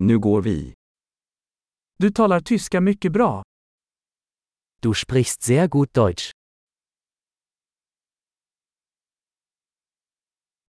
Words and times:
Nu 0.00 0.18
går 0.18 0.42
vi. 0.42 0.74
Du 1.98 2.10
talar 2.10 2.40
tyska 2.40 2.80
mycket 2.80 3.12
bra. 3.12 3.42
Du 4.80 4.94
sprichst 4.94 5.42
sehr 5.42 5.68
gut 5.68 5.94
Deutsch. 5.94 6.30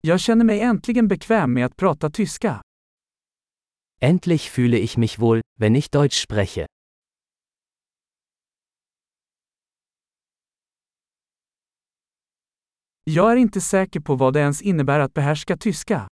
Jag 0.00 0.20
känner 0.20 0.44
mig 0.44 0.60
äntligen 0.60 1.08
bekväm 1.08 1.52
med 1.52 1.66
att 1.66 1.76
prata 1.76 2.10
tyska. 2.10 2.62
Endlich 4.00 4.50
fühle 4.50 4.78
ich 4.78 4.96
mich 4.96 5.18
wohl, 5.18 5.40
wenn 5.58 5.76
ich 5.76 5.90
Deutsch 5.90 6.22
spreche. 6.22 6.66
Jag 13.04 13.32
är 13.32 13.36
inte 13.36 13.60
säker 13.60 14.00
på 14.00 14.14
vad 14.14 14.34
det 14.34 14.40
ens 14.40 14.62
innebär 14.62 15.00
att 15.00 15.14
behärska 15.14 15.56
tyska. 15.56 16.08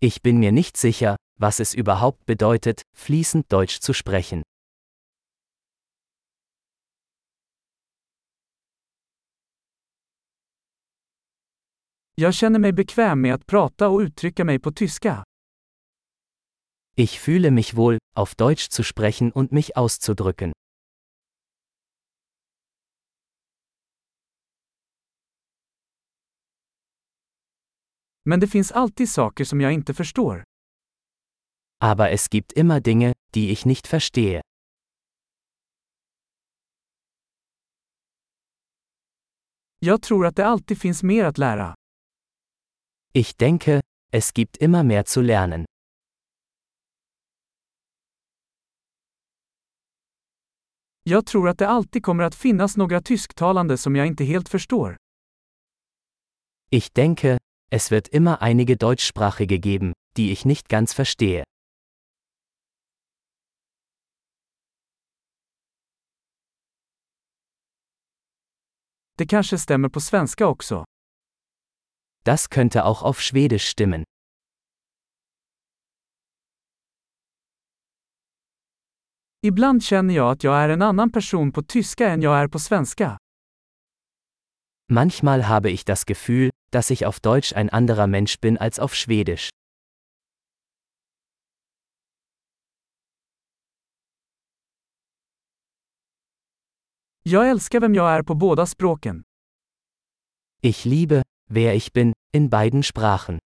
Ich 0.00 0.22
bin 0.22 0.40
mir 0.40 0.52
nicht 0.52 0.76
sicher, 0.76 1.16
was 1.40 1.60
es 1.60 1.74
überhaupt 1.74 2.26
bedeutet, 2.26 2.82
fließend 2.92 3.50
Deutsch 3.50 3.80
zu 3.80 3.92
sprechen. 3.94 4.42
Jag 12.14 12.34
känner 12.34 12.58
mig 12.58 12.72
bekväm 12.72 13.20
med 13.20 13.34
att 13.34 13.46
prata 13.46 13.88
och 13.88 14.00
uttrycka 14.00 14.44
mig 14.44 14.58
på 14.58 14.72
tyska. 14.72 15.24
Ich 16.96 17.20
fühle 17.20 17.50
mich 17.50 17.76
wohl, 17.76 17.98
auf 18.14 18.34
Deutsch 18.34 18.68
zu 18.70 18.82
sprechen 18.82 19.32
und 19.32 19.52
mich 19.52 19.76
auszudrücken. 19.76 20.52
Men 28.24 28.40
det 28.40 28.48
finns 28.48 28.72
alltid 28.72 29.08
saker 29.08 29.44
som 29.44 29.60
jag 29.60 29.72
inte 29.72 29.94
förstår. 29.94 30.44
Aber 31.82 32.10
es 32.10 32.28
gibt 32.28 32.52
immer 32.52 32.80
Dinge, 32.80 33.12
die 33.34 33.50
ich 33.50 33.64
nicht 33.64 33.86
verstehe. 33.86 34.42
Jag 39.78 40.02
tror 40.02 40.26
att 40.26 40.36
det 40.36 40.46
alltid 40.46 40.78
finns 40.80 41.02
mer 41.02 41.24
att 41.24 41.38
lära. 41.38 41.74
Ich 43.12 43.36
denke, 43.36 43.80
es 44.12 44.32
gibt 44.32 44.56
immer 44.56 44.82
mehr 44.82 45.04
zu 45.04 45.22
lernen. 45.22 45.64
Jag 51.02 51.26
tror 51.26 51.48
att 51.48 51.58
det 51.58 51.68
alltid 51.68 52.02
kommer 52.04 52.24
att 52.24 52.34
finnas 52.34 52.76
några 52.76 53.00
tysktalande 53.02 53.78
som 53.78 53.96
jag 53.96 54.06
inte 54.06 54.24
helt 54.24 54.48
förstår. 54.48 54.96
Ich 56.70 56.92
denke, 56.92 57.38
es 57.70 57.90
wird 57.90 58.08
immer 58.08 58.42
einige 58.42 58.76
Deutschsprachige 58.76 59.58
geben, 59.58 59.92
die 60.16 60.30
ich 60.30 60.44
nicht 60.44 60.68
ganz 60.68 60.94
verstehe. 60.94 61.44
Det 69.20 69.26
kanske 69.26 69.58
stämmer 69.58 69.88
på 69.88 70.00
svenska 70.00 70.46
också. 70.46 70.84
Das 72.24 72.48
könnte 72.54 72.84
auch 72.84 73.02
auf 73.02 73.20
Schwedisch 73.20 73.70
stimmen. 73.70 74.04
Ibland 79.42 79.84
känner 79.84 80.14
jag 80.14 80.30
att 80.30 80.44
jag 80.44 80.56
är 80.56 80.68
en 80.68 80.82
annan 80.82 81.12
person 81.12 81.52
på 81.52 81.62
tyska 81.62 82.08
än 82.08 82.22
jag 82.22 82.38
är 82.38 82.48
på 82.48 82.58
svenska. 82.58 83.18
Manchmal 84.92 85.42
habe 85.42 85.70
ich 85.70 85.84
das 85.84 86.04
Gefühl, 86.06 86.50
dass 86.72 86.90
ich 86.90 87.06
auf 87.06 87.20
Deutsch 87.20 87.52
ein 87.56 87.70
anderer 87.70 88.06
Mensch 88.06 88.40
bin 88.40 88.58
als 88.58 88.78
auf 88.78 88.94
Schwedisch. 88.94 89.50
Jag 97.30 97.50
älskar 97.50 97.80
vem 97.80 97.94
jag 97.94 98.10
är 98.10 98.22
på 98.22 98.34
båda 98.34 98.66
språken. 98.66 99.22
Ich 100.62 100.84
liebe, 100.84 101.22
wer 101.50 101.72
ich 101.72 101.92
bin, 101.92 102.12
in 102.36 102.48
beiden 102.48 102.82
Sprachen. 102.82 103.38